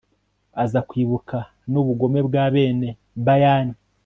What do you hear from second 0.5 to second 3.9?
aza kwibuka n'ubugome bwa bene bayani